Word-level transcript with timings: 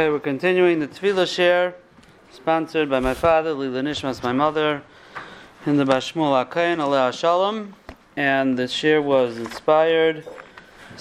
Okay, 0.00 0.08
we're 0.08 0.18
continuing 0.18 0.80
the 0.80 0.88
Tefillah 0.88 1.26
share, 1.26 1.74
sponsored 2.32 2.88
by 2.88 3.00
my 3.00 3.12
father, 3.12 3.52
Lila 3.52 3.82
Nishmas, 3.82 4.22
my 4.22 4.32
mother, 4.32 4.80
in 5.66 5.76
the 5.76 5.84
Bashmul 5.84 6.42
Akayin, 6.42 6.80
Allah 6.80 7.12
Shalom. 7.12 7.74
And 8.16 8.58
the 8.58 8.66
share 8.66 9.02
was 9.02 9.36
inspired, 9.36 10.26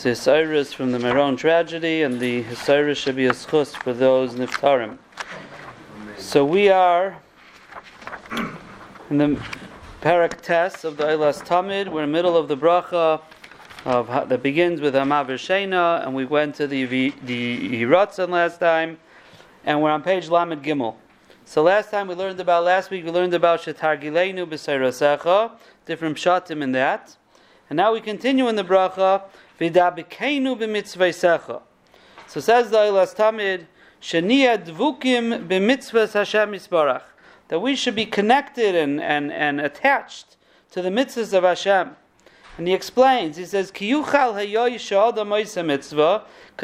the 0.04 0.14
Cyrus 0.18 0.73
from 0.73 0.91
the 0.91 1.00
Meron 1.00 1.38
tragedy, 1.38 2.02
and 2.02 2.20
the 2.20 2.43
Cyrus 2.55 2.98
should 2.98 3.16
be 3.16 3.27
a 3.27 3.34
for 3.34 3.93
those 3.93 4.36
Niftarim. 4.36 4.98
So 6.18 6.43
we 6.43 6.68
are 6.68 7.20
in 9.09 9.18
the 9.18 9.41
Parak 10.02 10.41
Test 10.41 10.84
of 10.84 10.97
the 10.97 11.05
Eilas 11.05 11.41
Tamid. 11.45 11.88
We're 11.88 12.04
in 12.04 12.11
the 12.11 12.18
middle 12.18 12.36
of 12.36 12.50
the 12.50 12.57
bracha 12.57 13.21
of 13.86 14.07
that 14.07 14.43
begins 14.43 14.82
with 14.82 14.93
Hamav 14.93 15.27
Shena, 15.27 16.04
and 16.05 16.14
we 16.14 16.25
went 16.25 16.55
to 16.55 16.68
the 16.68 16.86
the 16.86 17.83
Yiratzan 17.83 18.29
last 18.29 18.60
time, 18.60 18.97
and 19.65 19.82
we're 19.82 19.92
on 19.92 20.04
page 20.04 20.29
Lamed 20.29 20.64
Gimel. 20.64 20.96
So 21.46 21.64
last 21.64 21.89
time 21.89 22.07
we 22.07 22.15
learned 22.15 22.39
about 22.39 22.65
last 22.65 22.92
week 22.92 23.05
we 23.05 23.11
learned 23.11 23.33
about 23.33 23.61
Shatar 23.61 24.02
Gilenu 24.02 24.46
b'Seirasecha, 24.47 25.52
different 25.86 26.18
pshatim 26.18 26.61
in 26.61 26.74
that, 26.74 27.15
and 27.69 27.78
now 27.78 27.93
we 27.93 28.02
continue 28.02 28.47
in 28.50 28.55
the 28.55 28.64
bracha 28.64 29.24
Vidabikeinu 29.60 30.60
b'Mitzvaysecha. 30.60 31.61
So 32.27 32.39
says 32.39 32.69
the 32.69 32.77
Eilas 32.77 33.16
Tamid, 33.16 33.66
Shania 34.02 34.64
Dvukim 34.64 35.47
b'Mitzvahs 35.47 36.14
Hashem 36.14 36.52
Yisbarach, 36.52 37.03
that 37.47 37.59
we 37.59 37.75
should 37.75 37.95
be 37.95 38.05
connected 38.05 38.75
and, 38.75 39.02
and, 39.02 39.31
and 39.31 39.61
attached 39.61 40.36
to 40.72 40.81
the 40.81 40.89
mitzvahs 40.89 41.33
of 41.33 41.44
Hashem. 41.44 41.95
And 42.59 42.67
he 42.67 42.73
explains, 42.73 43.38
he 43.38 43.45
says, 43.45 43.72
because 43.72 43.94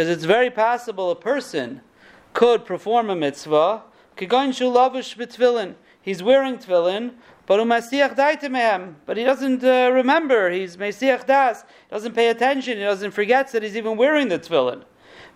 it's 0.10 0.26
very 0.26 0.50
possible 0.50 1.10
a 1.10 1.16
person 1.16 1.80
could 2.34 2.66
perform 2.66 3.10
a 3.10 3.16
mitzvah, 3.16 3.84
he's 4.18 4.28
wearing 4.30 4.52
tefillin, 6.58 7.14
but 7.46 7.66
but 9.06 9.18
he 9.18 9.24
doesn't 9.24 9.64
uh, 9.64 9.90
remember, 9.94 10.52
he's 10.52 10.76
mesiach 10.76 11.26
das, 11.28 11.62
He 11.62 11.94
doesn't 11.94 12.14
pay 12.14 12.28
attention, 12.28 12.78
he 12.78 12.84
doesn't 12.84 13.12
forget 13.12 13.54
that 13.54 13.64
he's 13.64 13.78
even 13.78 13.96
wearing 13.96 14.28
the 14.28 14.40
tefillin. 14.40 14.84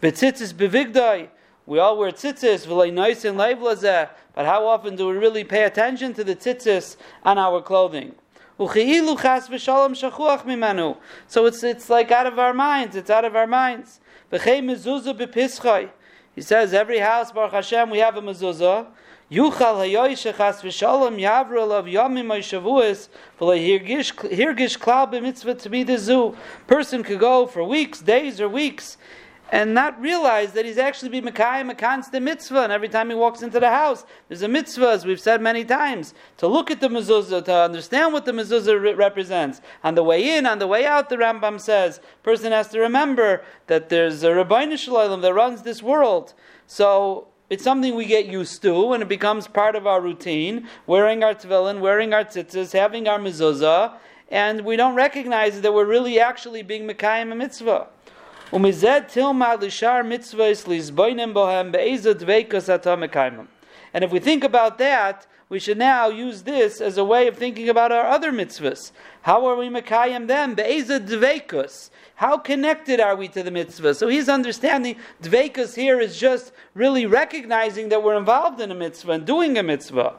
V'tzitzis 0.01 0.53
bevigdai, 0.53 1.29
we 1.67 1.79
all 1.79 1.97
wear 1.97 2.11
tzitzis, 2.11 2.67
v'lay 2.67 2.91
nice 2.91 3.23
and 3.23 3.38
but 3.38 4.45
how 4.45 4.67
often 4.67 4.97
do 4.97 5.07
we 5.07 5.13
really 5.13 5.45
pay 5.45 5.63
attention 5.63 6.13
to 6.16 6.25
the 6.25 6.35
tzitzis 6.35 6.97
on 7.23 7.38
our 7.38 7.61
clothing? 7.61 8.13
So 8.59 8.67
it's, 11.45 11.63
it's 11.63 11.89
like 11.89 12.11
out 12.11 12.27
of 12.27 12.38
our 12.38 12.53
minds, 12.53 12.97
it's 12.97 13.09
out 13.09 13.23
of 13.23 13.38
our 13.38 13.47
minds. 13.47 14.01
He 14.29 14.38
says, 16.41 16.73
every 16.73 16.99
house, 16.99 17.31
Baruch 17.31 17.53
Hashem, 17.53 17.89
we 17.89 17.99
have 17.99 18.17
a 18.17 18.21
mezuzah. 18.21 18.88
Yuchal 19.31 19.77
hayoy 19.77 20.11
shechas 20.11 20.61
v'shalom 20.61 21.21
yavrul 21.21 21.71
of 21.71 21.85
yomim 21.85 22.33
ay 22.33 22.39
shavuos 22.39 23.07
hirgish 23.39 24.77
klal 24.77 25.09
b'mitzvah 25.09 25.57
to 25.61 25.69
be 25.69 25.83
the 25.83 25.97
zoo. 25.97 26.35
Person 26.67 27.01
could 27.03 27.19
go 27.19 27.45
for 27.45 27.63
weeks, 27.63 28.01
days, 28.01 28.41
or 28.41 28.49
weeks 28.49 28.97
and 29.52 29.73
not 29.73 30.00
realize 30.00 30.53
that 30.53 30.66
he's 30.66 30.78
actually 30.78 31.09
be 31.09 31.22
Mekayim 31.22 31.72
a 31.72 31.75
constant 31.75 32.23
mitzvah. 32.23 32.61
And 32.61 32.72
every 32.72 32.89
time 32.89 33.09
he 33.09 33.16
walks 33.16 33.42
into 33.42 33.59
the 33.59 33.69
house, 33.69 34.06
there's 34.28 34.41
a 34.41 34.47
mitzvah, 34.47 34.89
as 34.89 35.06
we've 35.06 35.19
said 35.19 35.41
many 35.41 35.66
times, 35.66 36.14
to 36.38 36.47
look 36.47 36.69
at 36.69 36.81
the 36.81 36.88
mezuzah, 36.88 37.45
to 37.45 37.53
understand 37.53 38.14
what 38.14 38.25
the 38.25 38.31
mezuzah 38.31 38.81
re- 38.81 38.94
represents. 38.94 39.61
On 39.83 39.95
the 39.95 40.03
way 40.03 40.38
in, 40.38 40.45
on 40.45 40.59
the 40.59 40.67
way 40.67 40.86
out, 40.86 41.09
the 41.09 41.17
Rambam 41.17 41.59
says, 41.59 42.00
person 42.23 42.52
has 42.52 42.67
to 42.69 42.80
remember 42.80 43.44
that 43.67 43.89
there's 43.89 44.23
a 44.23 44.33
Rabbi 44.33 44.75
Shalom 44.75 45.22
that 45.22 45.33
runs 45.33 45.63
this 45.63 45.81
world. 45.81 46.34
So 46.67 47.28
it's 47.50 47.63
something 47.63 47.95
we 47.95 48.06
get 48.06 48.28
used 48.28 48.61
to, 48.61 48.94
and 48.94 49.02
it 49.02 49.09
becomes 49.09 49.47
part 49.47 49.75
of 49.75 49.88
our 49.88 50.02
routine, 50.02 50.67
wearing 50.85 51.23
our 51.23 51.34
tefillin, 51.34 51.79
wearing 51.79 52.13
our 52.13 52.23
tzitzis, 52.23 52.73
having 52.73 53.07
our 53.07 53.18
mezuzah, 53.18 53.94
and 54.31 54.62
we 54.62 54.75
don't 54.75 54.94
recognize 54.94 55.62
that 55.62 55.73
we're 55.73 55.85
really 55.85 56.19
actually 56.19 56.62
being 56.62 56.88
Mekayim 56.88 57.31
a 57.31 57.35
mitzvah. 57.35 57.88
And 58.51 58.65
if 64.03 64.11
we 64.11 64.19
think 64.19 64.43
about 64.43 64.77
that, 64.77 65.27
we 65.49 65.59
should 65.59 65.77
now 65.79 66.09
use 66.09 66.43
this 66.43 66.79
as 66.79 66.97
a 66.97 67.03
way 67.03 67.27
of 67.27 67.35
thinking 67.35 67.69
about 67.69 67.91
our 67.91 68.05
other 68.05 68.31
mitzvahs. 68.31 68.91
How 69.23 69.45
are 69.47 69.55
we 69.55 69.67
mekayim 69.67 70.27
them? 70.27 70.53
Be'ezot 70.55 71.07
dveikus. 71.07 71.89
How 72.15 72.37
connected 72.37 72.99
are 72.99 73.15
we 73.15 73.27
to 73.29 73.41
the 73.41 73.49
mitzvah? 73.49 73.95
So 73.95 74.07
he's 74.07 74.29
understanding 74.29 74.97
dveikus 75.23 75.75
here 75.75 75.99
is 75.99 76.19
just 76.19 76.51
really 76.75 77.05
recognizing 77.07 77.89
that 77.89 78.03
we're 78.03 78.17
involved 78.17 78.61
in 78.61 78.71
a 78.71 78.75
mitzvah 78.75 79.13
and 79.13 79.25
doing 79.25 79.57
a 79.57 79.63
mitzvah. 79.63 80.16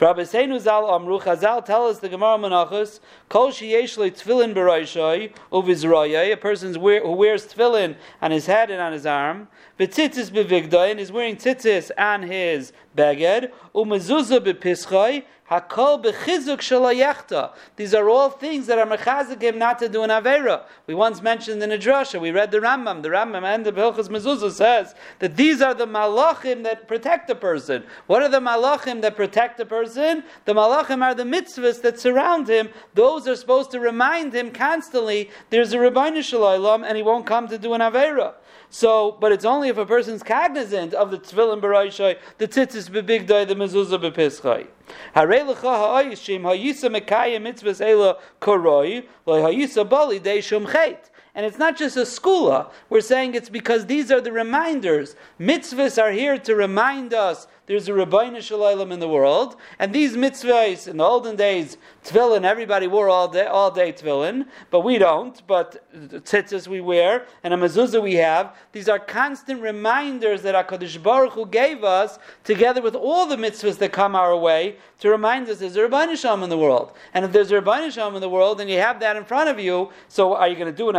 Rabbi 0.00 0.22
Seinu 0.22 0.58
Zal 0.58 0.92
Amru 0.92 1.20
Chazal 1.20 1.64
tell 1.64 1.86
us 1.86 2.00
the 2.00 2.08
Gemara 2.08 2.36
Menachos 2.36 2.98
Kol 3.28 3.52
sheyesh 3.52 3.96
le 3.96 4.10
tefillin 4.10 4.52
b'roishay 4.52 5.32
uvizroyay 5.52 6.32
a 6.32 6.36
person 6.36 6.74
who 6.74 7.12
wears 7.12 7.46
tefillin 7.46 7.94
on 8.20 8.32
his 8.32 8.46
head 8.46 8.72
and 8.72 8.80
on 8.80 8.92
his 8.92 9.06
arm 9.06 9.46
v'tzitzis 9.78 10.32
b'vigdai 10.32 10.90
and 10.90 10.98
is 10.98 11.12
wearing 11.12 11.36
tzitzis 11.36 11.92
on 11.96 12.24
his 12.24 12.72
beged 12.96 13.52
umezuzah 13.72 14.40
b'pischai 14.40 15.22
Hakol 15.50 16.02
bechizuk 16.02 16.58
shalayechta. 16.58 17.52
These 17.76 17.94
are 17.94 18.08
all 18.08 18.30
things 18.30 18.66
that 18.66 18.78
are 18.78 18.86
mechazikim 18.86 19.56
not 19.58 19.78
to 19.80 19.90
do 19.90 20.02
an 20.02 20.08
avera. 20.08 20.62
We 20.86 20.94
once 20.94 21.20
mentioned 21.20 21.62
in 21.62 21.70
a 21.70 21.76
drasha. 21.76 22.18
We 22.18 22.30
read 22.30 22.50
the 22.50 22.60
Rambam. 22.60 23.02
The 23.02 23.10
Rambam 23.10 23.42
and 23.42 23.66
the 23.66 23.72
Hilchas 23.72 24.08
Mezuzah 24.08 24.50
says 24.52 24.94
that 25.18 25.36
these 25.36 25.60
are 25.60 25.74
the 25.74 25.86
malachim 25.86 26.62
that 26.62 26.88
protect 26.88 27.28
a 27.28 27.34
person. 27.34 27.84
What 28.06 28.22
are 28.22 28.30
the 28.30 28.40
malachim 28.40 29.02
that 29.02 29.16
protect 29.16 29.60
a 29.60 29.66
person? 29.66 30.24
The 30.46 30.54
malachim 30.54 31.02
are 31.02 31.14
the 31.14 31.24
mitzvahs 31.24 31.82
that 31.82 32.00
surround 32.00 32.48
him. 32.48 32.70
Those 32.94 33.28
are 33.28 33.36
supposed 33.36 33.70
to 33.72 33.80
remind 33.80 34.34
him 34.34 34.50
constantly. 34.50 35.30
There's 35.50 35.74
a 35.74 35.76
Rebbeinu 35.76 36.22
Shalom, 36.22 36.84
and 36.84 36.96
he 36.96 37.02
won't 37.02 37.26
come 37.26 37.48
to 37.48 37.58
do 37.58 37.74
an 37.74 37.82
avera. 37.82 38.32
So, 38.74 39.16
but 39.20 39.30
it's 39.30 39.44
only 39.44 39.68
if 39.68 39.78
a 39.78 39.86
person's 39.86 40.24
cognizant 40.24 40.94
of 40.94 41.12
the 41.12 41.18
tefillin 41.18 41.60
b'roishay, 41.60 42.18
the 42.38 42.48
tzitzis 42.48 42.90
b'bigdai, 42.90 43.46
the 43.46 43.54
mezuzah 43.54 44.00
b'pischai. 44.00 44.66
Harei 45.14 45.46
lecha 45.46 45.62
ha'ayishim 45.62 46.42
ha'yisa 46.42 46.90
mekayim 46.90 47.42
mitzvahs 47.42 47.80
ela 47.80 48.18
koroi, 48.40 49.06
lo 49.26 49.42
ha'yisa 49.42 49.88
bali 49.88 50.18
dei 50.18 50.40
shum 50.40 50.66
chet. 50.66 51.08
And 51.34 51.44
it's 51.44 51.58
not 51.58 51.76
just 51.76 51.96
a 51.96 52.02
skula. 52.02 52.70
We're 52.88 53.00
saying 53.00 53.34
it's 53.34 53.48
because 53.48 53.86
these 53.86 54.12
are 54.12 54.20
the 54.20 54.32
reminders. 54.32 55.16
Mitzvahs 55.40 56.00
are 56.00 56.12
here 56.12 56.38
to 56.38 56.54
remind 56.54 57.12
us 57.12 57.48
there's 57.66 57.88
a 57.88 57.92
Rabbeinu 57.92 58.42
Shalom 58.42 58.92
in 58.92 59.00
the 59.00 59.08
world, 59.08 59.56
and 59.78 59.90
these 59.90 60.18
mitzvahs 60.18 60.86
in 60.86 60.98
the 60.98 61.04
olden 61.04 61.34
days, 61.34 61.78
tefillin, 62.04 62.44
everybody 62.44 62.86
wore 62.86 63.08
all 63.08 63.26
day, 63.26 63.46
all 63.46 63.70
day 63.70 63.90
tefillin, 63.90 64.46
but 64.70 64.80
we 64.80 64.98
don't. 64.98 65.46
But 65.46 65.82
tzitzis 65.94 66.68
we 66.68 66.82
wear, 66.82 67.26
and 67.42 67.54
a 67.54 67.56
mezuzah 67.56 68.02
we 68.02 68.16
have. 68.16 68.54
These 68.72 68.86
are 68.90 68.98
constant 68.98 69.62
reminders 69.62 70.42
that 70.42 70.54
Hakadosh 70.54 71.02
Baruch 71.02 71.32
Hu 71.32 71.46
gave 71.46 71.84
us, 71.84 72.18
together 72.44 72.82
with 72.82 72.94
all 72.94 73.24
the 73.26 73.36
mitzvahs 73.36 73.78
that 73.78 73.92
come 73.92 74.14
our 74.14 74.36
way, 74.36 74.76
to 74.98 75.08
remind 75.08 75.48
us 75.48 75.58
there's 75.58 75.76
a 75.76 75.88
Rabbeinu 75.88 76.18
Shalom 76.18 76.42
in 76.42 76.50
the 76.50 76.58
world. 76.58 76.92
And 77.14 77.24
if 77.24 77.32
there's 77.32 77.50
a 77.50 77.54
Rabbeinu 77.54 77.90
Shalom 77.90 78.14
in 78.14 78.20
the 78.20 78.28
world, 78.28 78.60
and 78.60 78.68
you 78.68 78.78
have 78.78 79.00
that 79.00 79.16
in 79.16 79.24
front 79.24 79.48
of 79.48 79.58
you, 79.58 79.90
so 80.08 80.36
are 80.36 80.48
you 80.48 80.56
going 80.56 80.70
to 80.70 80.76
do 80.76 80.90
an 80.90 80.96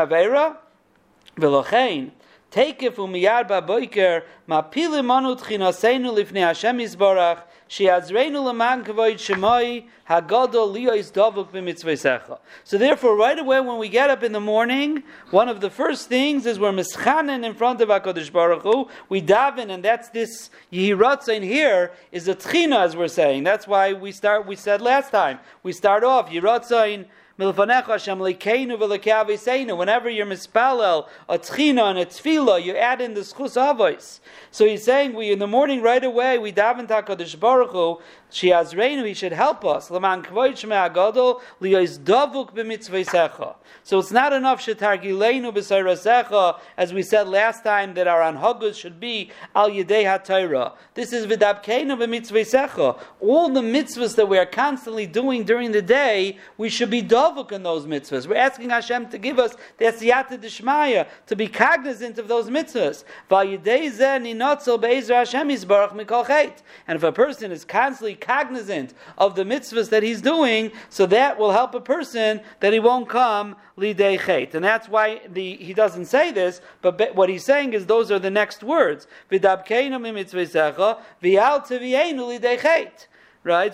Hashem 7.75 8.33
Laman 8.33 8.83
Kavoid 8.85 9.15
Shemoi, 9.15 9.85
Dovuk. 11.11 12.39
So 12.63 12.77
therefore, 12.77 13.17
right 13.17 13.37
away 13.37 13.59
when 13.59 13.77
we 13.77 13.89
get 13.89 14.09
up 14.09 14.23
in 14.23 14.31
the 14.31 14.39
morning, 14.39 15.03
one 15.31 15.49
of 15.49 15.59
the 15.59 15.69
first 15.69 16.07
things 16.07 16.45
is 16.45 16.57
we're 16.59 16.71
mischanen 16.71 17.43
in 17.43 17.53
front 17.55 17.81
of 17.81 17.89
HaKadosh 17.89 18.31
Baruch 18.31 18.61
Hu, 18.61 18.87
we 19.09 19.21
daven, 19.21 19.69
and 19.69 19.83
that's 19.83 20.09
this 20.09 20.49
Yehiratzain 20.71 21.43
here, 21.43 21.91
is 22.11 22.28
a 22.28 22.35
Tchina, 22.35 22.85
as 22.85 22.95
we're 22.95 23.07
saying. 23.09 23.43
That's 23.43 23.67
why 23.67 23.93
we 23.93 24.13
start, 24.13 24.45
we 24.47 24.55
said 24.55 24.81
last 24.81 25.09
time, 25.11 25.39
we 25.63 25.73
start 25.73 26.03
off, 26.03 26.29
Yehiratzain, 26.29 27.07
Whenever 27.37 27.59
you're 30.09 30.26
mispalel, 30.26 31.08
a 31.28 31.37
tchina 31.37 31.90
and 31.90 31.99
a 31.99 32.05
tefillah, 32.05 32.64
you 32.64 32.78
add 32.78 33.02
in 33.02 33.14
the 33.14 33.20
schus 33.22 33.58
avos. 33.58 34.22
So 34.52 34.66
he's 34.66 34.85
saying 34.85 35.14
we 35.14 35.34
in 35.34 35.40
the 35.40 35.47
morning 35.47 35.82
right 35.82 36.02
away 36.02 36.37
we 36.37 36.53
daven 36.53 36.87
Hakadosh 36.87 37.37
Baruch 37.37 37.72
Hu 37.72 37.99
Shiazreinu, 38.31 39.07
he 39.07 39.13
should 39.13 39.31
help 39.31 39.63
us. 39.63 39.89
Liyos 39.89 41.99
davuk. 41.99 43.55
So 43.83 43.99
it's 43.99 44.11
not 44.11 44.33
enough 44.33 44.66
shetargileinu 44.66 45.53
b'sayrasecha, 45.53 46.59
as 46.75 46.93
we 46.93 47.01
said 47.01 47.27
last 47.27 47.63
time, 47.63 47.93
that 47.93 48.07
our 48.07 48.22
anhagus 48.22 48.75
should 48.75 48.99
be 48.99 49.31
al 49.55 49.69
yedei 49.69 50.03
hatayra. 50.03 50.73
This 50.95 51.13
is 51.13 51.27
v'dabkeinu 51.27 51.97
b'mitzvaysecha. 51.97 52.99
All 53.22 53.49
the 53.49 53.61
mitzvahs 53.61 54.16
that 54.16 54.28
we 54.28 54.37
are 54.37 54.45
constantly 54.45 55.05
doing 55.05 55.43
during 55.43 55.71
the 55.71 55.81
day, 55.81 56.37
we 56.57 56.69
should 56.69 56.89
be 56.89 57.01
davuk 57.01 57.51
in 57.51 57.63
those 57.63 57.85
mitzvahs. 57.85 58.28
We're 58.28 58.35
asking 58.35 58.71
Hashem 58.71 59.09
to 59.09 59.17
give 59.17 59.39
us 59.39 59.55
the 59.78 59.85
asiyata 59.85 60.39
dishmaya, 60.39 61.07
to 61.28 61.35
be 61.35 61.47
cognizant 61.47 62.17
of 62.17 62.28
those 62.28 62.49
mitzvahs. 62.49 63.03
V'yedei 63.29 63.91
zeh 63.91 64.19
ninotzel 64.19 65.07
Hashem 65.07 65.49
yisbarach 65.49 65.93
mikol. 65.93 66.25
And 66.87 66.95
if 66.95 67.03
a 67.03 67.11
person 67.11 67.51
is 67.51 67.63
constantly 67.63 68.16
cognizant 68.25 68.93
of 69.17 69.35
the 69.35 69.43
mitzvahs 69.43 69.89
that 69.89 70.03
he's 70.03 70.22
doing, 70.22 70.72
so 70.89 71.05
that 71.05 71.37
will 71.37 71.51
help 71.51 71.75
a 71.75 71.79
person 71.79 72.41
that 72.59 72.73
he 72.73 72.79
won't 72.79 73.07
come 73.07 73.55
lidei 73.77 74.19
chet. 74.19 74.55
And 74.55 74.66
that's 74.66 74.89
why 74.89 75.22
the, 75.27 75.55
he 75.57 75.73
doesn't 75.73 76.05
say 76.05 76.31
this, 76.31 76.61
but 76.81 77.16
what 77.16 77.29
he's 77.29 77.45
saying 77.45 77.73
is 77.73 77.85
those 77.85 78.11
are 78.11 78.19
the 78.19 78.31
next 78.31 78.63
words. 78.63 79.07
Right? 83.45 83.72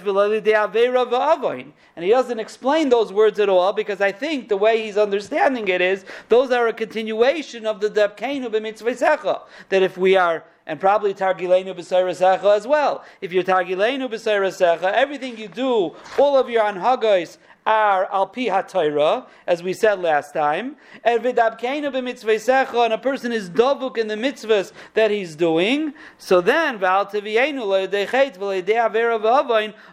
And 1.95 2.03
he 2.03 2.11
doesn't 2.11 2.39
explain 2.39 2.89
those 2.89 3.13
words 3.13 3.39
at 3.39 3.47
all 3.47 3.71
because 3.71 4.01
I 4.01 4.11
think 4.11 4.49
the 4.49 4.57
way 4.57 4.83
he's 4.83 4.97
understanding 4.97 5.69
it 5.69 5.79
is 5.79 6.03
those 6.27 6.51
are 6.51 6.67
a 6.67 6.73
continuation 6.73 7.65
of 7.65 7.79
the 7.79 7.89
Debkenu 7.89 8.47
b'mitzvah 8.47 9.41
That 9.69 9.81
if 9.81 9.97
we 9.97 10.17
are 10.17 10.43
and 10.67 10.79
probably 10.79 11.13
targilenu 11.13 11.75
b'sayrasecha 11.75 12.55
as 12.55 12.67
well. 12.67 13.03
If 13.21 13.33
you're 13.33 13.43
targilenu 13.43 14.91
everything 14.93 15.37
you 15.37 15.47
do, 15.47 15.95
all 16.17 16.37
of 16.37 16.49
your 16.49 16.63
anhagos 16.63 17.37
are 17.65 18.11
al 18.11 18.27
pi 18.27 18.45
hatayra, 18.45 19.27
as 19.45 19.61
we 19.61 19.73
said 19.73 19.99
last 19.99 20.33
time, 20.33 20.75
and 21.03 21.21
vidabkeinu 21.21 21.91
b'mitzvaysecha, 21.91 22.85
and 22.85 22.93
a 22.93 22.97
person 22.97 23.31
is 23.31 23.49
dovuk 23.49 23.97
in 23.97 24.07
the 24.07 24.15
mitzvahs 24.15 24.71
that 24.93 25.11
he's 25.11 25.35
doing. 25.35 25.93
So 26.17 26.41
then, 26.41 26.83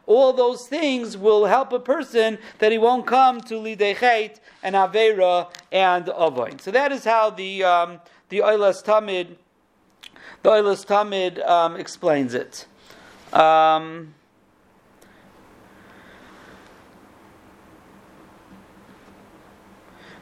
all 0.07 0.33
those 0.33 0.67
things 0.67 1.17
will 1.17 1.45
help 1.45 1.73
a 1.73 1.81
person 1.81 2.39
that 2.59 2.73
he 2.73 2.79
won't 2.79 3.07
come 3.07 3.41
to 3.43 3.55
lidechet 3.55 4.37
and 4.63 4.75
avera 4.75 5.51
and 5.71 6.09
avoin. 6.15 6.59
So 6.59 6.71
that 6.71 6.93
is 6.93 7.05
how 7.05 7.31
the 7.31 7.65
um, 7.65 8.01
the 8.31 8.39
oilas 8.39 8.83
tamid 8.85 9.37
the 10.43 10.51
oilas 10.51 10.87
tamid 10.87 11.47
um, 11.49 11.77
explains 11.77 12.35
it. 12.35 12.67
Um, 13.33 14.15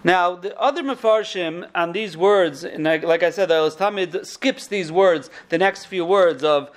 Now, 0.07 0.37
the 0.37 0.57
other 0.57 0.85
Mefarshim 0.85 1.69
on 1.75 1.91
these 1.91 2.17
words, 2.17 2.63
and 2.63 2.85
like 2.85 3.25
I 3.25 3.31
said, 3.31 3.49
the 3.49 3.55
Tamid 3.55 4.25
skips 4.25 4.69
these 4.69 4.93
words, 4.93 5.31
the 5.49 5.59
next 5.59 5.87
few 5.87 6.05
words 6.05 6.45
of 6.45 6.71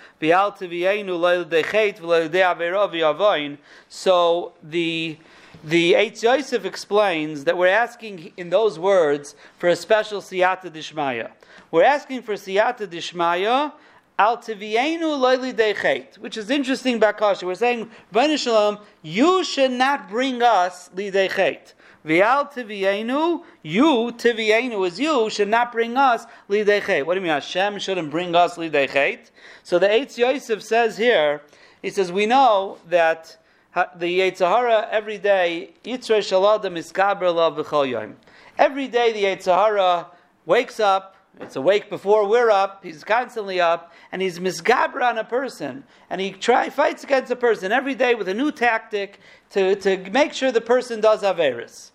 So 3.90 4.54
the 4.64 5.18
the 5.64 5.94
Eitz 5.94 6.24
Yosef 6.24 6.64
explains 6.64 7.44
that 7.44 7.58
we're 7.58 7.68
asking 7.68 8.32
in 8.38 8.50
those 8.50 8.80
words 8.80 9.36
for 9.58 9.68
a 9.68 9.76
special 9.76 10.22
siyata 10.22 10.72
dishmaya. 10.72 11.32
We're 11.70 11.84
asking 11.84 12.22
for 12.22 12.36
siyata 12.36 12.88
dishmaya 12.88 13.74
al 14.18 14.38
tivienu 14.38 15.20
loyli 15.20 15.54
dechet, 15.54 16.18
which 16.18 16.38
is 16.38 16.50
interesting. 16.50 16.98
Bakasha, 17.00 17.44
we're 17.44 17.56
saying, 17.56 17.90
Shalom, 18.38 18.78
you 19.02 19.44
should 19.44 19.72
not 19.72 20.10
bring 20.10 20.42
us 20.42 20.90
lidechet. 20.96 21.74
Vial 22.06 22.46
tivienu, 22.46 23.44
you 23.62 24.14
tivienu 24.18 24.88
is 24.88 24.98
you 24.98 25.30
should 25.30 25.50
not 25.50 25.74
bring 25.74 25.98
us 25.98 26.26
lidechet. 26.50 27.06
What 27.06 27.16
do 27.16 27.20
you 27.20 27.24
mean? 27.24 27.32
Hashem 27.32 27.80
shouldn't 27.80 28.12
bring 28.12 28.34
us 28.34 28.56
lidechet. 28.56 29.32
So 29.64 29.78
the 29.78 29.88
Eitz 29.88 30.18
Yosef 30.18 30.64
says 30.64 30.98
here, 30.98 31.42
he 31.82 31.90
says 31.90 32.14
we 32.14 32.26
know 32.26 32.78
that 32.88 33.36
the 33.74 34.20
Yetzer 34.20 34.48
Hara 34.48 34.88
every 34.90 35.18
day 35.18 35.72
Yitzray 35.84 36.20
Shaladam 36.20 36.76
is 36.76 36.96
Love 36.96 37.88
Yom. 37.88 38.16
Every 38.58 38.88
day 38.88 39.14
the 39.14 39.24
Yetzer 39.24 39.56
Hara 39.56 40.08
wakes 40.46 40.80
up. 40.80 41.16
It's 41.40 41.56
awake 41.56 41.90
before 41.90 42.28
we're 42.28 42.50
up. 42.50 42.84
He's 42.84 43.04
constantly 43.04 43.62
up, 43.62 43.94
and 44.12 44.22
he's 44.22 44.40
misgabra 44.40 45.04
on 45.04 45.18
a 45.20 45.24
person, 45.24 45.86
and 46.10 46.20
he 46.20 46.32
try 46.32 46.70
fights 46.70 47.04
against 47.04 47.32
a 47.32 47.36
person 47.36 47.72
every 47.72 47.96
day 47.96 48.16
with 48.16 48.28
a 48.28 48.34
new 48.34 48.52
tactic 48.52 49.20
to, 49.52 49.76
to 49.76 49.98
make 50.10 50.34
sure 50.34 50.52
the 50.52 50.60
person 50.60 51.00
does 51.00 51.22
Averis. 51.22 51.92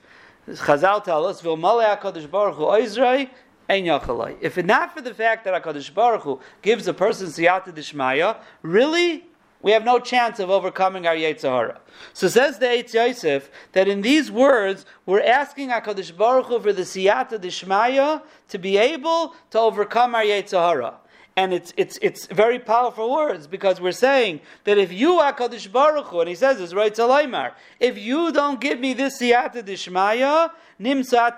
Chazal 0.48 1.02
tell 1.04 1.26
us, 1.26 1.42
HaKadosh 1.42 2.30
Baruch 2.30 2.56
Hu 2.56 2.62
Oizrei, 2.62 3.28
if 3.68 4.56
not 4.64 4.94
for 4.94 5.00
the 5.00 5.12
fact 5.12 5.44
that 5.44 5.62
HaKadosh 5.62 5.92
Baruch 5.92 6.22
Hu 6.22 6.40
gives 6.62 6.86
a 6.86 6.94
person 6.94 7.26
siyata 7.26 7.74
dishmaya, 7.74 8.36
really, 8.62 9.24
we 9.64 9.70
have 9.70 9.82
no 9.82 9.98
chance 9.98 10.38
of 10.40 10.50
overcoming 10.50 11.06
our 11.06 11.14
Yetzer 11.14 11.48
Hara. 11.48 11.80
So 12.12 12.28
says 12.28 12.58
the 12.58 12.66
Eitz 12.66 12.92
Yosef 12.92 13.50
that 13.72 13.88
in 13.88 14.02
these 14.02 14.30
words, 14.30 14.84
we're 15.06 15.22
asking 15.22 15.70
HaKadosh 15.70 16.14
Baruch 16.14 16.48
Hu 16.48 16.60
for 16.60 16.74
the 16.74 16.82
siyata 16.82 17.38
dishmaya 17.38 18.22
to 18.48 18.58
be 18.58 18.76
able 18.76 19.34
to 19.50 19.58
overcome 19.58 20.14
our 20.14 20.22
Yetzer 20.22 20.60
Hara. 20.60 20.96
And 21.36 21.54
it's, 21.54 21.72
it's, 21.78 21.98
it's 22.02 22.26
very 22.26 22.58
powerful 22.58 23.10
words 23.10 23.46
because 23.46 23.80
we're 23.80 23.92
saying 23.92 24.40
that 24.64 24.76
if 24.76 24.92
you 24.92 25.12
HaKadosh 25.12 25.72
Baruch 25.72 26.08
Hu, 26.08 26.20
and 26.20 26.28
he 26.28 26.34
says 26.34 26.58
this, 26.58 26.74
right, 26.74 26.94
Salaymar, 26.94 27.52
if 27.80 27.96
you 27.96 28.32
don't 28.32 28.60
give 28.60 28.78
me 28.78 28.92
this 28.92 29.18
siyata 29.18 29.62
dishmaya, 29.62 30.50
nimsa 30.78 31.32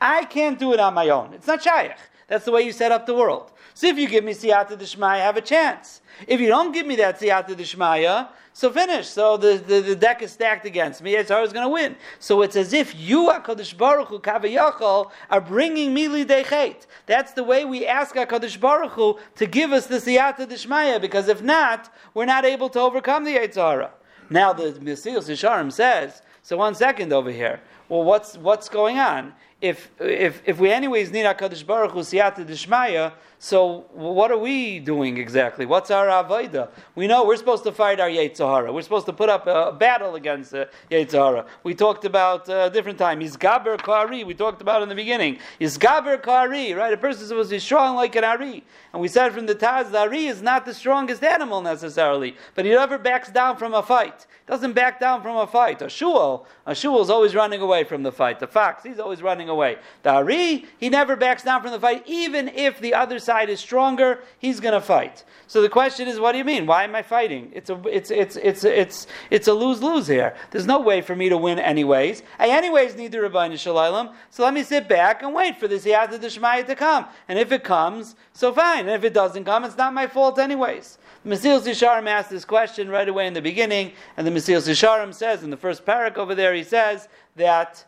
I 0.00 0.24
can't 0.24 0.58
do 0.58 0.72
it 0.72 0.80
on 0.80 0.94
my 0.94 1.08
own. 1.10 1.32
It's 1.34 1.46
not 1.46 1.62
shaykh. 1.62 1.96
That's 2.26 2.44
the 2.44 2.50
way 2.50 2.62
you 2.62 2.72
set 2.72 2.90
up 2.90 3.06
the 3.06 3.14
world. 3.14 3.52
So 3.78 3.86
if 3.86 3.96
you 3.96 4.08
give 4.08 4.24
me 4.24 4.34
siyata 4.34 4.76
dishmaya, 4.76 5.10
I 5.10 5.18
have 5.18 5.36
a 5.36 5.40
chance. 5.40 6.00
If 6.26 6.40
you 6.40 6.48
don't 6.48 6.72
give 6.72 6.84
me 6.84 6.96
that 6.96 7.20
siyata 7.20 7.50
dishmaya, 7.50 8.26
so 8.52 8.72
finish. 8.72 9.06
So 9.06 9.36
the, 9.36 9.62
the, 9.64 9.80
the, 9.80 9.94
deck 9.94 10.20
is 10.20 10.32
stacked 10.32 10.66
against 10.66 11.00
me. 11.00 11.14
It's 11.14 11.30
always 11.30 11.52
going 11.52 11.64
to 11.64 11.68
win. 11.68 11.94
So 12.18 12.42
it's 12.42 12.56
as 12.56 12.72
if 12.72 12.98
you, 12.98 13.28
HaKadosh 13.28 13.78
Baruch 13.78 14.08
Hu, 14.08 14.18
Kavayachal, 14.18 15.12
are 15.30 15.40
bringing 15.40 15.94
me 15.94 16.08
lidechet. 16.08 16.88
That's 17.06 17.34
the 17.34 17.44
way 17.44 17.64
we 17.64 17.86
ask 17.86 18.16
HaKadosh 18.16 18.58
Baruch 18.58 18.90
Hu 18.94 19.16
to 19.36 19.46
give 19.46 19.70
us 19.70 19.86
the 19.86 19.98
siyata 19.98 20.48
dishmaya, 20.48 21.00
because 21.00 21.28
if 21.28 21.40
not, 21.40 21.94
we're 22.14 22.24
not 22.24 22.44
able 22.44 22.68
to 22.70 22.80
overcome 22.80 23.22
the 23.22 23.36
Yetzer 23.36 23.62
Hara. 23.62 23.92
Now 24.28 24.52
the 24.52 24.72
Mesilas 24.72 25.28
Yesharim 25.28 25.70
says, 25.70 26.22
so 26.42 26.56
one 26.56 26.74
second 26.74 27.12
over 27.12 27.30
here. 27.30 27.60
Well, 27.88 28.02
what's, 28.02 28.36
what's 28.36 28.68
going 28.68 28.98
on? 28.98 29.34
If, 29.60 29.90
if, 30.00 30.42
if 30.44 30.58
we 30.58 30.72
anyways 30.72 31.12
need 31.12 31.26
HaKadosh 31.26 31.64
Baruch 31.64 31.92
Hu 31.92 32.00
siyata 32.00 32.44
dishmaya, 32.44 33.12
so 33.40 33.86
what 33.92 34.32
are 34.32 34.38
we 34.38 34.80
doing 34.80 35.16
exactly? 35.16 35.64
What's 35.64 35.92
our 35.92 36.06
avodah? 36.06 36.70
We 36.96 37.06
know 37.06 37.24
we're 37.24 37.36
supposed 37.36 37.62
to 37.64 37.72
fight 37.72 38.00
our 38.00 38.08
Yetzer 38.08 38.52
Hara. 38.52 38.72
We're 38.72 38.82
supposed 38.82 39.06
to 39.06 39.12
put 39.12 39.28
up 39.28 39.46
a 39.46 39.70
battle 39.70 40.16
against 40.16 40.52
uh, 40.54 40.66
Yetzer 40.90 41.12
Hara. 41.12 41.46
We 41.62 41.74
talked 41.74 42.04
about 42.04 42.48
uh, 42.48 42.68
a 42.68 42.70
different 42.70 42.98
time. 42.98 43.20
Gaber 43.20 43.80
Kari. 43.80 44.24
We 44.24 44.34
talked 44.34 44.60
about 44.60 44.82
in 44.82 44.88
the 44.88 44.96
beginning. 44.96 45.38
Gaber 45.60 46.20
Kari. 46.20 46.74
Right? 46.74 46.92
A 46.92 46.96
person 46.96 47.22
is 47.22 47.28
supposed 47.28 47.50
to 47.50 47.56
be 47.56 47.60
strong 47.60 47.94
like 47.94 48.16
an 48.16 48.24
Ari. 48.24 48.64
And 48.92 49.00
we 49.00 49.06
said 49.06 49.32
from 49.32 49.46
the 49.46 49.54
Taz, 49.54 49.92
the 49.92 50.00
Ari 50.00 50.26
is 50.26 50.42
not 50.42 50.64
the 50.64 50.74
strongest 50.74 51.22
animal 51.22 51.62
necessarily, 51.62 52.36
but 52.56 52.64
he 52.64 52.72
never 52.72 52.98
backs 52.98 53.30
down 53.30 53.56
from 53.56 53.72
a 53.72 53.82
fight. 53.82 54.26
Doesn't 54.48 54.72
back 54.72 54.98
down 54.98 55.22
from 55.22 55.36
a 55.36 55.46
fight. 55.46 55.82
A 55.82 55.90
shul, 55.90 56.46
a 56.64 56.74
shul 56.74 57.02
is 57.02 57.10
always 57.10 57.34
running 57.34 57.60
away 57.60 57.84
from 57.84 58.02
the 58.02 58.10
fight. 58.10 58.40
The 58.40 58.46
fox, 58.46 58.82
he's 58.82 58.98
always 58.98 59.20
running 59.20 59.50
away. 59.50 59.76
The 60.02 60.10
Ari, 60.10 60.64
he 60.78 60.88
never 60.88 61.16
backs 61.16 61.42
down 61.42 61.60
from 61.60 61.70
the 61.70 61.78
fight, 61.78 62.02
even 62.06 62.48
if 62.48 62.80
the 62.80 62.94
other 62.94 63.18
side 63.28 63.50
is 63.50 63.60
stronger, 63.60 64.10
he's 64.38 64.58
going 64.58 64.72
to 64.72 64.80
fight. 64.80 65.24
So 65.48 65.60
the 65.60 65.68
question 65.68 66.08
is, 66.08 66.18
what 66.18 66.32
do 66.32 66.38
you 66.38 66.44
mean? 66.44 66.64
Why 66.66 66.84
am 66.84 66.94
I 66.94 67.02
fighting? 67.02 67.50
It's 67.54 67.68
a, 67.68 67.76
it's, 67.98 68.10
it's, 68.10 68.36
it's, 68.36 68.64
it's, 68.64 69.06
it's 69.30 69.48
a 69.48 69.52
lose 69.52 69.82
lose 69.82 70.06
here. 70.06 70.34
There's 70.50 70.66
no 70.66 70.80
way 70.80 71.02
for 71.02 71.14
me 71.14 71.28
to 71.28 71.36
win, 71.36 71.58
anyways. 71.58 72.22
I, 72.38 72.48
anyways, 72.48 72.96
need 72.96 73.12
the 73.12 73.20
Rabbi 73.20 73.54
Shalom, 73.56 74.14
so 74.30 74.44
let 74.44 74.54
me 74.54 74.62
sit 74.62 74.88
back 74.88 75.22
and 75.22 75.34
wait 75.34 75.60
for 75.60 75.68
this 75.68 75.84
Yad 75.84 76.08
Shemaya 76.08 76.66
to 76.66 76.74
come. 76.74 77.04
And 77.28 77.38
if 77.38 77.52
it 77.52 77.64
comes, 77.64 78.16
so 78.32 78.50
fine. 78.50 78.86
And 78.88 78.90
if 78.90 79.04
it 79.04 79.12
doesn't 79.12 79.44
come, 79.44 79.64
it's 79.64 79.76
not 79.76 79.92
my 79.92 80.06
fault, 80.06 80.38
anyways. 80.38 80.96
The 81.24 81.30
Mesilas 81.34 81.66
Yesharim 81.66 82.06
asked 82.08 82.30
this 82.30 82.46
question 82.46 82.88
right 82.88 83.08
away 83.08 83.26
in 83.26 83.34
the 83.34 83.42
beginning, 83.42 83.92
and 84.16 84.26
the 84.26 84.30
Mesilas 84.30 84.66
Yesharim 84.66 85.12
says 85.12 85.42
in 85.42 85.50
the 85.50 85.56
first 85.56 85.84
parak 85.84 86.16
over 86.16 86.34
there, 86.34 86.54
he 86.54 86.64
says 86.64 87.08
that 87.36 87.84